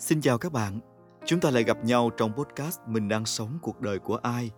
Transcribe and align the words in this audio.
Xin 0.00 0.20
chào 0.20 0.38
các 0.38 0.52
bạn. 0.52 0.80
Chúng 1.24 1.40
ta 1.40 1.50
lại 1.50 1.64
gặp 1.64 1.84
nhau 1.84 2.10
trong 2.16 2.32
podcast 2.32 2.80
Mình 2.86 3.08
đang 3.08 3.26
sống 3.26 3.58
cuộc 3.62 3.80
đời 3.80 3.98
của 3.98 4.16
ai. 4.16 4.50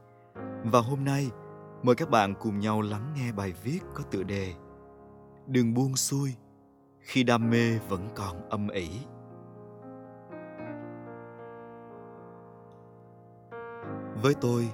Và 0.64 0.80
hôm 0.80 1.04
nay, 1.04 1.30
mời 1.82 1.94
các 1.94 2.10
bạn 2.10 2.34
cùng 2.40 2.58
nhau 2.58 2.80
lắng 2.80 3.14
nghe 3.16 3.32
bài 3.32 3.52
viết 3.62 3.78
có 3.94 4.02
tựa 4.10 4.22
đề 4.22 4.54
Đừng 5.46 5.74
buông 5.74 5.96
xuôi 5.96 6.34
khi 7.00 7.22
đam 7.22 7.50
mê 7.50 7.78
vẫn 7.88 8.08
còn 8.14 8.48
âm 8.48 8.68
ỉ. 8.68 8.88
Với 14.22 14.34
tôi, 14.40 14.68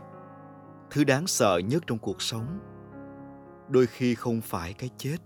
thứ 0.90 1.04
đáng 1.04 1.26
sợ 1.26 1.60
nhất 1.64 1.82
trong 1.86 1.98
cuộc 1.98 2.22
sống 2.22 2.58
đôi 3.68 3.86
khi 3.86 4.14
không 4.14 4.40
phải 4.40 4.72
cái 4.72 4.90
chết 4.96 5.16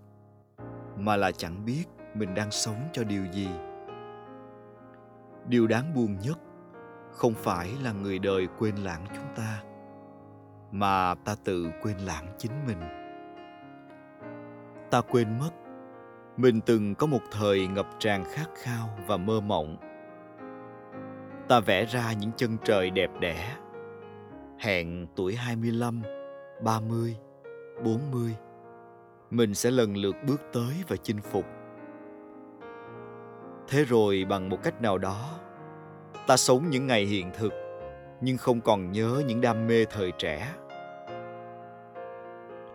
mà 0.96 1.16
là 1.16 1.32
chẳng 1.32 1.64
biết 1.64 1.84
mình 2.14 2.34
đang 2.34 2.50
sống 2.50 2.88
cho 2.92 3.04
điều 3.04 3.24
gì 3.32 3.48
điều 5.52 5.66
đáng 5.66 5.94
buồn 5.94 6.16
nhất 6.22 6.38
không 7.10 7.34
phải 7.34 7.70
là 7.82 7.92
người 7.92 8.18
đời 8.18 8.48
quên 8.58 8.76
lãng 8.76 9.06
chúng 9.14 9.34
ta 9.36 9.62
mà 10.70 11.14
ta 11.24 11.34
tự 11.44 11.70
quên 11.82 11.96
lãng 11.98 12.26
chính 12.38 12.52
mình. 12.66 12.80
Ta 14.90 15.00
quên 15.00 15.38
mất 15.38 15.50
mình 16.36 16.60
từng 16.60 16.94
có 16.94 17.06
một 17.06 17.20
thời 17.32 17.66
ngập 17.66 17.86
tràn 17.98 18.24
khát 18.24 18.46
khao 18.54 18.88
và 19.06 19.16
mơ 19.16 19.40
mộng. 19.40 19.76
Ta 21.48 21.60
vẽ 21.60 21.84
ra 21.84 22.12
những 22.12 22.30
chân 22.36 22.56
trời 22.64 22.90
đẹp 22.90 23.10
đẽ 23.20 23.56
hẹn 24.58 25.06
tuổi 25.16 25.34
25, 25.34 26.02
30, 26.64 27.16
40 27.84 28.36
mình 29.30 29.54
sẽ 29.54 29.70
lần 29.70 29.96
lượt 29.96 30.16
bước 30.26 30.40
tới 30.52 30.74
và 30.88 30.96
chinh 30.96 31.20
phục 31.20 31.61
thế 33.68 33.84
rồi 33.84 34.24
bằng 34.28 34.48
một 34.48 34.58
cách 34.62 34.82
nào 34.82 34.98
đó, 34.98 35.30
ta 36.26 36.36
sống 36.36 36.70
những 36.70 36.86
ngày 36.86 37.04
hiện 37.04 37.30
thực, 37.38 37.52
nhưng 38.20 38.36
không 38.36 38.60
còn 38.60 38.92
nhớ 38.92 39.22
những 39.26 39.40
đam 39.40 39.66
mê 39.66 39.84
thời 39.84 40.12
trẻ. 40.18 40.52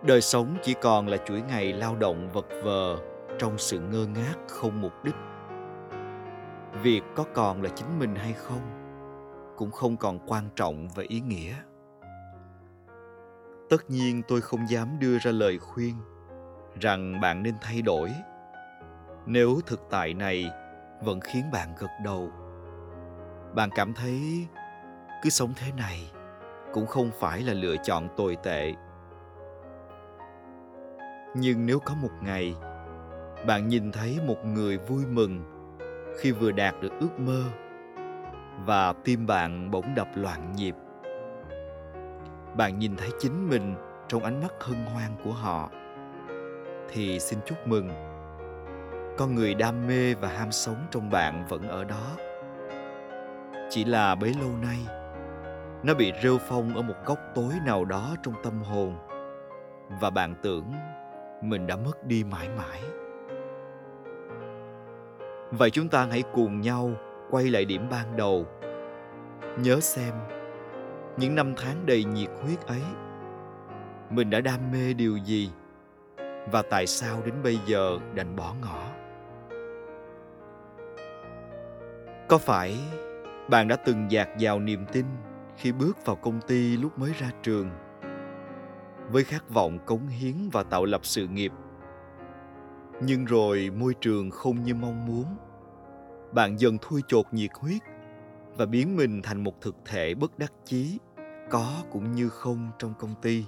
Đời 0.04 0.22
sống 0.22 0.58
chỉ 0.64 0.76
còn 0.82 1.08
là 1.08 1.18
chuỗi 1.18 1.42
ngày 1.42 1.74
lao 1.74 1.96
động 1.96 2.30
vật 2.34 2.46
vờ 2.64 2.98
trong 3.40 3.58
sự 3.58 3.80
ngơ 3.80 4.06
ngác 4.06 4.36
không 4.48 4.82
mục 4.82 4.94
đích. 5.04 5.16
Việc 6.84 7.02
có 7.16 7.26
còn 7.34 7.62
là 7.62 7.70
chính 7.70 8.00
mình 8.00 8.16
hay 8.16 8.34
không 8.34 8.62
cũng 9.58 9.72
không 9.72 9.98
còn 9.98 10.20
quan 10.28 10.44
trọng 10.56 10.88
và 10.96 11.04
ý 11.08 11.20
nghĩa. 11.20 11.54
Tất 13.70 13.90
nhiên 13.90 14.22
tôi 14.28 14.42
không 14.42 14.70
dám 14.70 15.00
đưa 15.00 15.18
ra 15.18 15.32
lời 15.32 15.60
khuyên 15.60 15.96
rằng 16.80 17.22
bạn 17.22 17.44
nên 17.44 17.56
thay 17.62 17.82
đổi. 17.82 18.12
Nếu 19.26 19.60
thực 19.66 19.82
tại 19.90 20.14
này 20.14 20.52
vẫn 21.02 21.20
khiến 21.22 21.52
bạn 21.52 21.70
gật 21.80 21.92
đầu. 22.04 22.30
Bạn 23.56 23.70
cảm 23.76 23.94
thấy 23.94 24.48
cứ 25.24 25.30
sống 25.30 25.54
thế 25.56 25.72
này 25.78 26.12
cũng 26.74 26.88
không 26.88 27.12
phải 27.20 27.42
là 27.42 27.54
lựa 27.54 27.76
chọn 27.84 28.08
tồi 28.18 28.38
tệ. 28.44 28.74
Nhưng 31.36 31.66
nếu 31.66 31.80
có 31.80 31.96
một 32.02 32.12
ngày 32.22 32.56
bạn 33.48 33.68
nhìn 33.68 33.92
thấy 33.92 34.20
một 34.28 34.46
người 34.46 34.78
vui 34.78 35.06
mừng 35.06 35.44
khi 36.20 36.32
vừa 36.32 36.52
đạt 36.52 36.76
được 36.82 36.92
ước 37.00 37.20
mơ 37.20 37.44
và 38.66 38.94
tim 39.04 39.28
bạn 39.28 39.72
bỗng 39.72 39.96
đập 39.96 40.08
loạn 40.16 40.52
nhịp, 40.56 40.76
bạn 42.58 42.80
nhìn 42.80 42.96
thấy 42.96 43.10
chính 43.20 43.50
mình 43.50 43.76
trong 44.08 44.24
ánh 44.24 44.42
mắt 44.42 44.54
hân 44.60 44.86
hoan 44.86 45.12
của 45.24 45.32
họ, 45.32 45.70
thì 46.90 47.20
xin 47.20 47.40
chúc 47.46 47.68
mừng 47.68 48.17
con 49.18 49.36
người 49.36 49.54
đam 49.54 49.88
mê 49.88 50.14
và 50.14 50.28
ham 50.28 50.52
sống 50.52 50.88
trong 50.92 51.10
bạn 51.10 51.46
vẫn 51.50 51.68
ở 51.68 51.84
đó. 51.84 52.16
Chỉ 53.70 53.86
là 53.86 54.16
bấy 54.16 54.34
lâu 54.42 54.50
nay, 54.62 54.78
nó 55.84 55.94
bị 55.94 56.14
rêu 56.24 56.38
phong 56.38 56.76
ở 56.76 56.82
một 56.82 56.96
góc 57.06 57.20
tối 57.36 57.54
nào 57.66 57.86
đó 57.86 58.16
trong 58.24 58.34
tâm 58.44 58.62
hồn. 58.62 58.96
Và 60.02 60.10
bạn 60.10 60.36
tưởng 60.42 60.66
mình 61.42 61.68
đã 61.68 61.76
mất 61.76 62.06
đi 62.06 62.24
mãi 62.24 62.50
mãi. 62.58 62.82
Vậy 65.52 65.70
chúng 65.70 65.88
ta 65.88 66.08
hãy 66.12 66.24
cùng 66.34 66.62
nhau 66.62 66.92
quay 67.30 67.44
lại 67.44 67.66
điểm 67.66 67.88
ban 67.92 68.18
đầu. 68.18 68.46
Nhớ 69.58 69.80
xem, 69.80 70.14
những 71.18 71.36
năm 71.36 71.54
tháng 71.58 71.86
đầy 71.86 72.04
nhiệt 72.04 72.30
huyết 72.44 72.68
ấy, 72.68 72.82
mình 74.10 74.30
đã 74.30 74.42
đam 74.42 74.72
mê 74.72 74.94
điều 74.94 75.18
gì 75.18 75.52
và 76.52 76.62
tại 76.62 76.88
sao 76.88 77.22
đến 77.26 77.36
bây 77.44 77.60
giờ 77.66 77.98
đành 78.16 78.36
bỏ 78.36 78.54
ngỏ? 78.62 78.97
Có 82.28 82.38
phải 82.38 82.78
bạn 83.50 83.68
đã 83.68 83.76
từng 83.76 84.12
dạt 84.12 84.30
vào 84.40 84.60
niềm 84.60 84.86
tin 84.92 85.06
khi 85.58 85.72
bước 85.72 86.06
vào 86.06 86.16
công 86.16 86.42
ty 86.48 86.78
lúc 86.78 87.00
mới 87.00 87.14
ra 87.20 87.32
trường? 87.44 87.70
Với 89.12 89.24
khát 89.24 89.50
vọng 89.50 89.80
cống 89.86 90.08
hiến 90.08 90.36
và 90.52 90.64
tạo 90.64 90.86
lập 90.86 91.02
sự 91.04 91.28
nghiệp, 91.28 91.52
nhưng 93.02 93.26
rồi 93.26 93.70
môi 93.80 93.94
trường 93.94 94.32
không 94.32 94.64
như 94.64 94.76
mong 94.76 95.06
muốn. 95.06 95.26
Bạn 96.34 96.60
dần 96.60 96.78
thui 96.82 97.02
chột 97.08 97.26
nhiệt 97.32 97.50
huyết 97.60 97.82
và 98.58 98.66
biến 98.66 98.96
mình 98.96 99.22
thành 99.22 99.44
một 99.44 99.62
thực 99.62 99.76
thể 99.86 100.16
bất 100.16 100.40
đắc 100.40 100.54
chí, 100.66 101.00
có 101.50 101.84
cũng 101.92 102.12
như 102.12 102.30
không 102.30 102.72
trong 102.80 102.94
công 103.00 103.16
ty. 103.22 103.46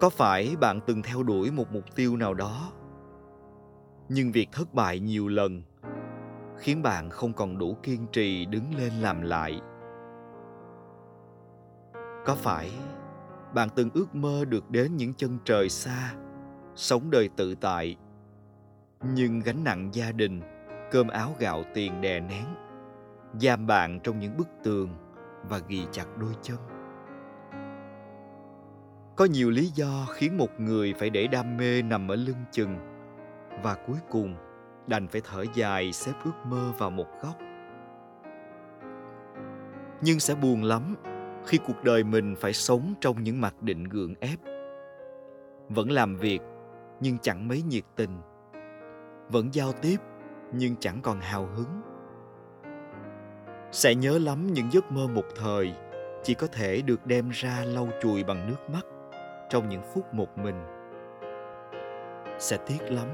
Có 0.00 0.10
phải 0.10 0.56
bạn 0.60 0.80
từng 0.86 1.02
theo 1.02 1.22
đuổi 1.22 1.50
một 1.50 1.72
mục 1.72 1.84
tiêu 1.94 2.16
nào 2.16 2.34
đó, 2.34 2.72
nhưng 4.08 4.32
việc 4.32 4.48
thất 4.52 4.74
bại 4.74 5.00
nhiều 5.00 5.28
lần 5.28 5.62
khiến 6.58 6.82
bạn 6.82 7.10
không 7.10 7.32
còn 7.32 7.58
đủ 7.58 7.76
kiên 7.82 8.06
trì 8.12 8.44
đứng 8.44 8.74
lên 8.78 8.92
làm 8.92 9.22
lại. 9.22 9.60
Có 12.24 12.34
phải 12.34 12.70
bạn 13.54 13.68
từng 13.74 13.90
ước 13.94 14.14
mơ 14.14 14.44
được 14.44 14.70
đến 14.70 14.96
những 14.96 15.14
chân 15.14 15.38
trời 15.44 15.68
xa, 15.68 16.14
sống 16.74 17.10
đời 17.10 17.28
tự 17.36 17.54
tại, 17.54 17.96
nhưng 19.14 19.40
gánh 19.40 19.64
nặng 19.64 19.90
gia 19.92 20.12
đình, 20.12 20.40
cơm 20.90 21.08
áo 21.08 21.34
gạo 21.38 21.62
tiền 21.74 22.00
đè 22.00 22.20
nén, 22.20 22.44
giam 23.40 23.66
bạn 23.66 24.00
trong 24.00 24.18
những 24.18 24.36
bức 24.36 24.48
tường 24.64 24.88
và 25.48 25.58
ghi 25.68 25.86
chặt 25.92 26.06
đôi 26.16 26.32
chân? 26.42 26.56
Có 29.16 29.24
nhiều 29.24 29.50
lý 29.50 29.66
do 29.74 30.06
khiến 30.14 30.38
một 30.38 30.60
người 30.60 30.94
phải 30.98 31.10
để 31.10 31.26
đam 31.26 31.56
mê 31.56 31.82
nằm 31.82 32.08
ở 32.08 32.14
lưng 32.14 32.44
chừng 32.52 32.76
và 33.62 33.74
cuối 33.86 33.98
cùng 34.10 34.36
đành 34.86 35.08
phải 35.08 35.20
thở 35.24 35.44
dài, 35.54 35.92
xếp 35.92 36.12
ước 36.24 36.46
mơ 36.46 36.72
vào 36.78 36.90
một 36.90 37.06
góc. 37.22 37.34
Nhưng 40.00 40.20
sẽ 40.20 40.34
buồn 40.34 40.62
lắm 40.62 40.94
khi 41.46 41.58
cuộc 41.66 41.84
đời 41.84 42.04
mình 42.04 42.34
phải 42.36 42.52
sống 42.52 42.94
trong 43.00 43.22
những 43.22 43.40
mặc 43.40 43.62
định 43.62 43.84
gượng 43.84 44.14
ép. 44.20 44.38
Vẫn 45.68 45.90
làm 45.90 46.16
việc, 46.16 46.40
nhưng 47.00 47.18
chẳng 47.18 47.48
mấy 47.48 47.62
nhiệt 47.62 47.84
tình. 47.96 48.20
Vẫn 49.28 49.48
giao 49.52 49.72
tiếp, 49.72 49.96
nhưng 50.52 50.76
chẳng 50.76 51.00
còn 51.02 51.20
hào 51.20 51.46
hứng. 51.46 51.82
Sẽ 53.72 53.94
nhớ 53.94 54.18
lắm 54.18 54.46
những 54.52 54.72
giấc 54.72 54.92
mơ 54.92 55.06
một 55.08 55.24
thời, 55.36 55.72
chỉ 56.22 56.34
có 56.34 56.46
thể 56.46 56.82
được 56.82 57.06
đem 57.06 57.30
ra 57.30 57.64
lau 57.64 57.88
chùi 58.02 58.24
bằng 58.24 58.48
nước 58.48 58.70
mắt 58.72 58.86
trong 59.50 59.68
những 59.68 59.82
phút 59.94 60.14
một 60.14 60.38
mình. 60.38 60.64
Sẽ 62.38 62.56
tiếc 62.66 62.82
lắm 62.82 63.08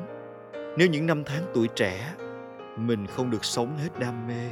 nếu 0.77 0.89
những 0.89 1.07
năm 1.07 1.23
tháng 1.27 1.43
tuổi 1.55 1.69
trẻ, 1.69 2.15
mình 2.77 3.07
không 3.07 3.31
được 3.31 3.45
sống 3.45 3.77
hết 3.77 3.99
đam 3.99 4.27
mê. 4.27 4.51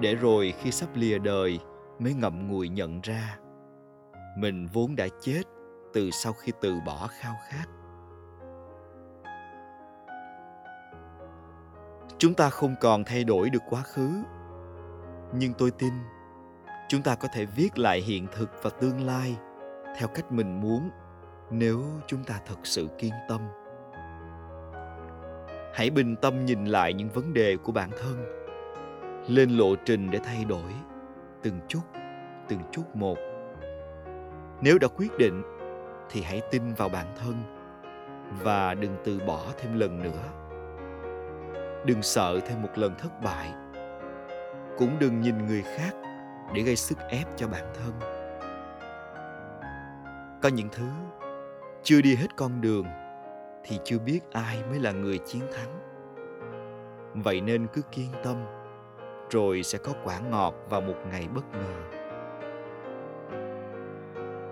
Để 0.00 0.14
rồi 0.14 0.54
khi 0.58 0.70
sắp 0.70 0.88
lìa 0.94 1.18
đời 1.18 1.60
mới 1.98 2.14
ngậm 2.14 2.48
ngùi 2.48 2.68
nhận 2.68 3.00
ra, 3.00 3.38
mình 4.36 4.66
vốn 4.72 4.96
đã 4.96 5.06
chết 5.20 5.42
từ 5.92 6.10
sau 6.10 6.32
khi 6.32 6.52
từ 6.60 6.74
bỏ 6.86 7.08
khao 7.10 7.34
khát. 7.48 7.66
Chúng 12.18 12.34
ta 12.34 12.50
không 12.50 12.74
còn 12.80 13.04
thay 13.04 13.24
đổi 13.24 13.50
được 13.50 13.62
quá 13.70 13.82
khứ, 13.82 14.10
nhưng 15.34 15.52
tôi 15.58 15.70
tin 15.70 15.92
chúng 16.88 17.02
ta 17.02 17.14
có 17.14 17.28
thể 17.32 17.44
viết 17.44 17.78
lại 17.78 18.00
hiện 18.00 18.26
thực 18.32 18.50
và 18.62 18.70
tương 18.70 19.06
lai 19.06 19.36
theo 19.98 20.08
cách 20.08 20.32
mình 20.32 20.60
muốn 20.60 20.90
nếu 21.50 21.82
chúng 22.06 22.24
ta 22.24 22.40
thật 22.46 22.58
sự 22.62 22.88
kiên 22.98 23.12
tâm 23.28 23.40
hãy 25.74 25.90
bình 25.90 26.16
tâm 26.16 26.44
nhìn 26.44 26.64
lại 26.64 26.92
những 26.92 27.08
vấn 27.08 27.34
đề 27.34 27.56
của 27.56 27.72
bản 27.72 27.90
thân. 28.00 28.24
Lên 29.28 29.50
lộ 29.50 29.74
trình 29.84 30.10
để 30.10 30.18
thay 30.24 30.44
đổi. 30.44 30.72
Từng 31.42 31.60
chút 31.68 31.80
từng 32.50 32.60
chút 32.72 32.96
một. 32.96 33.18
Nếu 34.60 34.78
đã 34.78 34.88
quyết 34.96 35.18
định, 35.18 35.42
thì 36.10 36.22
hãy 36.22 36.40
tin 36.50 36.74
vào 36.74 36.88
bản 36.88 37.06
thân 37.20 37.34
và 38.42 38.74
đừng 38.74 38.96
từ 39.04 39.20
bỏ 39.26 39.44
thêm 39.58 39.78
lần 39.78 40.02
nữa. 40.02 40.22
Đừng 41.86 42.02
sợ 42.02 42.40
thêm 42.46 42.62
một 42.62 42.68
lần 42.74 42.94
thất 42.98 43.22
bại. 43.22 43.52
Cũng 44.78 44.98
đừng 44.98 45.20
nhìn 45.20 45.46
người 45.46 45.62
khác 45.62 45.94
để 46.54 46.62
gây 46.62 46.76
sức 46.76 46.98
ép 47.08 47.26
cho 47.36 47.48
bản 47.48 47.64
thân. 47.74 47.92
Có 50.42 50.48
những 50.48 50.68
thứ 50.72 50.88
chưa 51.82 52.00
đi 52.00 52.14
hết 52.14 52.36
con 52.36 52.60
đường 52.60 52.86
thì 53.64 53.78
chưa 53.84 53.98
biết 53.98 54.20
ai 54.32 54.62
mới 54.70 54.78
là 54.78 54.92
người 54.92 55.18
chiến 55.18 55.42
thắng. 55.52 55.80
Vậy 57.14 57.40
nên 57.40 57.66
cứ 57.66 57.82
kiên 57.92 58.10
tâm, 58.22 58.36
rồi 59.30 59.62
sẽ 59.62 59.78
có 59.78 59.92
quả 60.04 60.18
ngọt 60.18 60.54
vào 60.68 60.80
một 60.80 60.96
ngày 61.10 61.28
bất 61.34 61.44
ngờ. 61.52 61.98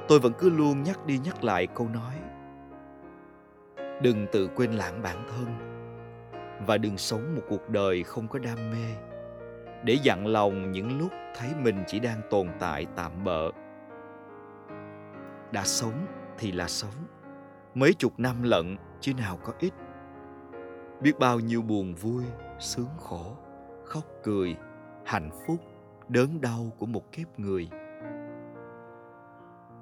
Tôi 0.09 0.19
vẫn 0.19 0.33
cứ 0.39 0.51
luôn 0.51 0.83
nhắc 0.83 1.07
đi 1.07 1.19
nhắc 1.19 1.45
lại 1.45 1.67
câu 1.67 1.89
nói, 1.89 2.15
đừng 4.03 4.27
tự 4.33 4.49
quên 4.57 4.73
lãng 4.73 5.03
bản 5.03 5.17
thân, 5.29 5.47
và 6.67 6.79
đừng 6.79 6.99
sống 6.99 7.35
một 7.37 7.43
cuộc 7.49 7.69
đời 7.69 8.03
không 8.03 8.29
có 8.29 8.39
đam 8.39 8.59
mê, 8.71 8.95
để 9.85 9.99
dặn 10.03 10.27
lòng 10.27 10.73
những 10.73 10.99
lúc 10.99 11.13
thấy 11.37 11.49
mình 11.63 11.85
chỉ 11.87 12.01
đang 12.01 12.21
tồn 12.31 12.49
tại 12.59 12.87
tạm 12.97 13.25
bợ. 13.25 13.51
Đã 15.53 15.65
sống 15.65 16.07
thì 16.39 16.53
là 16.53 16.69
sống, 16.69 16.95
mấy 17.75 17.95
chục 17.95 18.13
năm 18.19 18.43
lận 18.43 18.77
chứ 19.01 19.15
nào 19.15 19.39
có 19.45 19.53
ít. 19.59 19.73
Biết 21.01 21.19
bao 21.19 21.41
nhiêu 21.41 21.63
buồn 21.63 21.95
vui, 21.95 22.25
sướng 22.59 22.89
khổ, 22.99 23.37
khóc 23.85 24.05
cười, 24.23 24.57
hạnh 25.05 25.31
phúc, 25.47 25.57
đớn 26.09 26.41
đau 26.41 26.73
của 26.79 26.87
một 26.87 27.13
kiếp 27.13 27.39
người. 27.39 27.69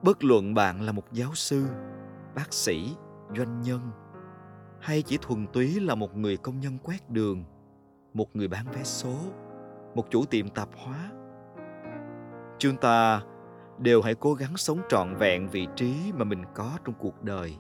Bất 0.03 0.25
luận 0.25 0.55
bạn 0.55 0.83
là 0.83 0.93
một 0.93 1.13
giáo 1.13 1.35
sư, 1.35 1.65
bác 2.35 2.53
sĩ, 2.53 2.97
doanh 3.37 3.61
nhân, 3.61 3.81
hay 4.81 5.03
chỉ 5.03 5.19
thuần 5.23 5.47
túy 5.53 5.81
là 5.81 5.95
một 5.95 6.17
người 6.17 6.37
công 6.37 6.61
nhân 6.61 6.79
quét 6.83 7.11
đường, 7.11 7.45
một 8.15 8.37
người 8.37 8.49
bán 8.49 8.67
vé 8.73 8.83
số, 8.83 9.15
một 9.95 10.11
chủ 10.11 10.25
tiệm 10.25 10.49
tạp 10.49 10.69
hóa, 10.77 11.11
chúng 12.59 12.77
ta 12.77 13.23
đều 13.79 14.03
hãy 14.03 14.15
cố 14.15 14.35
gắng 14.35 14.57
sống 14.57 14.81
trọn 14.89 15.15
vẹn 15.15 15.49
vị 15.49 15.67
trí 15.77 16.13
mà 16.15 16.25
mình 16.25 16.45
có 16.55 16.79
trong 16.85 16.95
cuộc 16.99 17.23
đời 17.23 17.57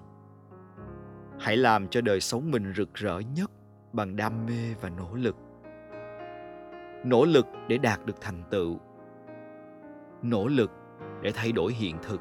hãy 1.38 1.56
làm 1.56 1.88
cho 1.88 2.00
đời 2.00 2.21
sống 2.21 2.50
mình 2.50 2.73
rực 2.77 2.94
rỡ 2.94 3.19
nhất 3.19 3.50
bằng 3.93 4.17
đam 4.17 4.47
mê 4.47 4.75
và 4.81 4.88
nỗ 4.88 5.15
lực. 5.15 5.37
Nỗ 7.05 7.25
lực 7.25 7.47
để 7.69 7.79
đạt 7.79 8.06
được 8.06 8.21
thành 8.21 8.43
tựu. 8.50 8.79
Nỗ 10.23 10.47
lực 10.47 10.71
để 11.23 11.33
thay 11.35 11.53
đổi 11.53 11.73
hiện 11.73 11.97
thực 12.03 12.21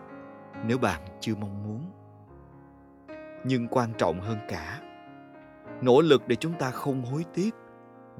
nếu 0.65 0.77
bạn 0.77 1.01
chưa 1.19 1.35
mong 1.35 1.63
muốn. 1.63 1.91
Nhưng 3.43 3.67
quan 3.67 3.89
trọng 3.97 4.19
hơn 4.19 4.37
cả, 4.49 4.81
nỗ 5.81 6.01
lực 6.01 6.27
để 6.27 6.35
chúng 6.35 6.53
ta 6.53 6.71
không 6.71 7.01
hối 7.01 7.25
tiếc 7.33 7.55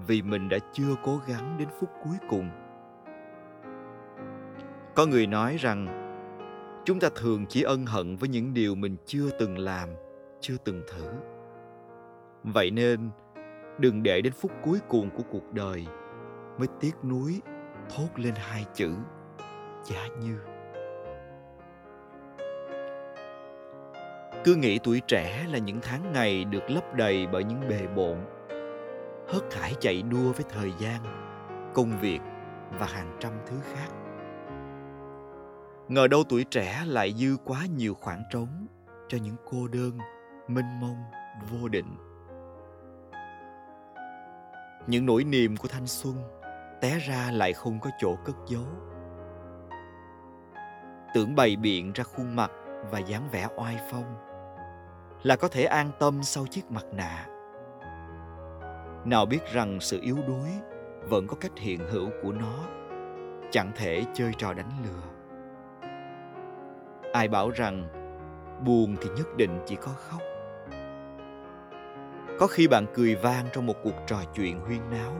vì 0.08 0.22
mình 0.22 0.50
đã 0.50 0.58
chưa 0.74 0.96
cố 1.04 1.22
gắng 1.28 1.56
đến 1.60 1.68
phút 1.80 1.90
cuối 2.04 2.16
cùng. 2.30 2.50
Có 4.96 5.06
người 5.06 5.28
nói 5.28 5.58
rằng, 5.58 5.88
chúng 6.86 7.00
ta 7.00 7.10
thường 7.16 7.46
chỉ 7.50 7.62
ân 7.62 7.86
hận 7.86 8.16
với 8.16 8.30
những 8.30 8.54
điều 8.54 8.76
mình 8.76 8.98
chưa 9.06 9.30
từng 9.40 9.58
làm 9.58 9.90
chưa 10.48 10.58
từng 10.66 10.82
thử. 10.88 11.06
Vậy 12.44 12.72
nên, 12.72 13.10
đừng 13.80 14.04
để 14.04 14.22
đến 14.22 14.34
phút 14.34 14.52
cuối 14.64 14.80
cùng 14.88 15.10
của 15.10 15.24
cuộc 15.32 15.54
đời 15.54 15.86
mới 16.58 16.68
tiếc 16.80 16.92
nuối 17.04 17.42
thốt 17.96 18.08
lên 18.16 18.34
hai 18.38 18.66
chữ, 18.74 18.92
giá 19.84 20.08
như. 20.22 20.38
Cứ 24.44 24.56
nghĩ 24.56 24.80
tuổi 24.84 25.02
trẻ 25.08 25.46
là 25.52 25.58
những 25.58 25.80
tháng 25.82 26.12
ngày 26.14 26.46
được 26.46 26.64
lấp 26.70 26.96
đầy 26.96 27.28
bởi 27.28 27.44
những 27.44 27.68
bề 27.70 27.88
bộn, 27.96 28.18
hớt 29.28 29.54
hải 29.54 29.74
chạy 29.80 30.02
đua 30.02 30.32
với 30.32 30.46
thời 30.50 30.74
gian, 30.80 31.02
công 31.74 32.00
việc 32.02 32.20
và 32.80 32.86
hàng 32.86 33.18
trăm 33.20 33.32
thứ 33.46 33.56
khác. 33.74 33.90
Ngờ 35.88 36.08
đâu 36.08 36.24
tuổi 36.30 36.44
trẻ 36.44 36.84
lại 36.88 37.14
dư 37.14 37.38
quá 37.44 37.66
nhiều 37.78 37.94
khoảng 37.94 38.24
trống 38.32 38.68
cho 39.08 39.18
những 39.24 39.36
cô 39.52 39.68
đơn 39.68 39.92
mênh 40.48 40.80
mông, 40.80 41.04
vô 41.52 41.68
định. 41.68 41.98
Những 44.88 45.06
nỗi 45.06 45.24
niềm 45.24 45.58
của 45.58 45.68
thanh 45.68 45.88
xuân 45.88 46.16
té 46.82 47.00
ra 47.00 47.32
lại 47.32 47.54
không 47.54 47.80
có 47.80 47.90
chỗ 48.00 48.16
cất 48.26 48.36
giấu. 48.48 48.66
Tưởng 51.14 51.36
bày 51.36 51.56
biện 51.56 51.92
ra 51.94 52.04
khuôn 52.04 52.36
mặt 52.36 52.52
và 52.92 53.00
dáng 53.00 53.30
vẻ 53.32 53.48
oai 53.56 53.80
phong 53.92 54.16
là 55.24 55.36
có 55.36 55.48
thể 55.48 55.64
an 55.64 55.92
tâm 56.00 56.24
sau 56.24 56.46
chiếc 56.48 56.72
mặt 56.72 56.86
nạ. 56.92 57.26
Nào 59.06 59.26
biết 59.26 59.40
rằng 59.54 59.80
sự 59.82 60.00
yếu 60.02 60.18
đuối 60.28 60.50
vẫn 61.10 61.28
có 61.28 61.36
cách 61.42 61.52
hiện 61.58 61.80
hữu 61.92 62.10
của 62.24 62.32
nó, 62.32 62.60
chẳng 63.52 63.72
thể 63.76 64.04
chơi 64.14 64.32
trò 64.38 64.54
đánh 64.54 64.72
lừa. 64.84 65.04
Ai 67.14 67.28
bảo 67.28 67.50
rằng 67.50 67.88
buồn 68.66 68.96
thì 69.02 69.10
nhất 69.18 69.28
định 69.38 69.60
chỉ 69.66 69.76
có 69.76 69.92
khóc 69.92 70.22
có 72.40 72.48
khi 72.48 72.68
bạn 72.68 72.86
cười 72.94 73.16
vang 73.16 73.46
trong 73.54 73.66
một 73.66 73.76
cuộc 73.84 73.96
trò 74.08 74.18
chuyện 74.36 74.60
huyên 74.60 74.80
náo, 74.92 75.12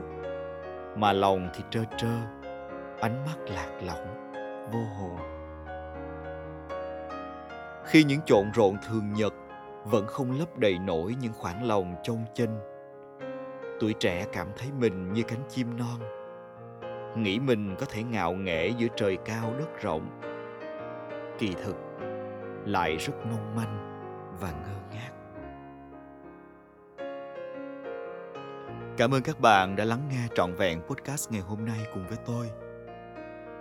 mà 0.96 1.12
lòng 1.12 1.48
thì 1.54 1.64
trơ 1.70 1.80
trơ, 1.98 2.16
ánh 3.00 3.24
mắt 3.26 3.36
lạc 3.46 3.80
lõng, 3.82 4.32
vô 4.72 4.80
hồn. 4.98 5.18
Khi 7.84 8.04
những 8.04 8.20
trộn 8.26 8.50
rộn 8.54 8.76
thường 8.88 9.12
nhật 9.12 9.34
vẫn 9.84 10.06
không 10.06 10.38
lấp 10.38 10.58
đầy 10.58 10.78
nổi 10.78 11.14
những 11.20 11.32
khoảng 11.32 11.64
lòng 11.64 11.94
trông 12.02 12.24
chênh 12.34 12.50
tuổi 13.80 13.92
trẻ 13.92 14.26
cảm 14.32 14.48
thấy 14.58 14.68
mình 14.78 15.12
như 15.12 15.22
cánh 15.22 15.42
chim 15.48 15.76
non, 15.76 16.00
nghĩ 17.22 17.38
mình 17.38 17.76
có 17.78 17.86
thể 17.88 18.02
ngạo 18.02 18.32
nghễ 18.32 18.68
giữa 18.68 18.88
trời 18.96 19.16
cao 19.24 19.54
đất 19.58 19.82
rộng. 19.82 20.20
Kỳ 21.38 21.54
thực, 21.64 21.76
lại 22.64 22.96
rất 22.96 23.14
mong 23.30 23.56
manh 23.56 24.02
và 24.40 24.50
ngơ 24.50 24.75
cảm 28.96 29.14
ơn 29.14 29.22
các 29.22 29.40
bạn 29.40 29.76
đã 29.76 29.84
lắng 29.84 30.08
nghe 30.10 30.28
trọn 30.34 30.54
vẹn 30.54 30.80
podcast 30.80 31.30
ngày 31.30 31.40
hôm 31.40 31.64
nay 31.64 31.86
cùng 31.94 32.06
với 32.08 32.18
tôi. 32.26 32.50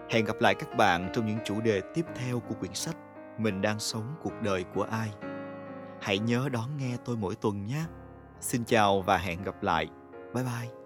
Hẹn 0.10 0.26
gặp 0.26 0.36
lại 0.40 0.56
các 0.56 0.78
bạn 0.78 1.10
trong 1.14 1.26
những 1.26 1.38
chủ 1.46 1.62
đề 1.62 1.82
tiếp 1.94 2.06
theo 2.16 2.40
của 2.40 2.56
quyển 2.56 2.74
sách 2.74 2.96
mình 3.38 3.62
đang 3.62 3.80
sống 3.80 4.16
cuộc 4.24 4.42
đời 4.42 4.66
của 4.74 4.84
ai. 4.84 5.12
Hãy 6.02 6.20
nhớ 6.20 6.50
đón 6.52 6.78
nghe 6.78 6.98
tôi 7.06 7.18
mỗi 7.18 7.36
tuần 7.36 7.66
nhé. 7.66 7.84
Xin 8.40 8.66
chào 8.66 9.02
và 9.02 9.18
hẹn 9.18 9.44
gặp 9.44 9.64
lại. 9.64 9.88
Bye 10.34 10.44
bye. 10.44 10.85